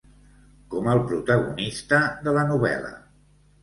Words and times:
Com 0.71 0.89
el 0.95 1.03
protagonista 1.13 2.03
de 2.27 2.37
la 2.41 2.51
novel·la. 2.53 2.95